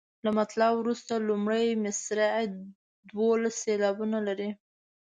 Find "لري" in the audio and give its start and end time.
4.27-4.49